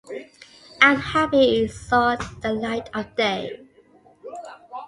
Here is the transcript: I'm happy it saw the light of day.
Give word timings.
I'm 0.81 0.99
happy 0.99 1.61
it 1.63 1.69
saw 1.69 2.15
the 2.15 2.53
light 2.53 2.89
of 2.95 3.15
day. 3.15 3.59